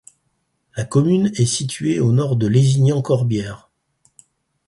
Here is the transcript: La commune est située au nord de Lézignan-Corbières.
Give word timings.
La 0.75 0.83
commune 0.83 1.29
est 1.35 1.45
située 1.45 1.99
au 1.99 2.11
nord 2.11 2.35
de 2.35 2.47
Lézignan-Corbières. 2.47 3.69